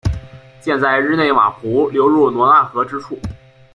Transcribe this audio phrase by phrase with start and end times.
[0.59, 3.19] 建在日内瓦湖流入罗讷河之处。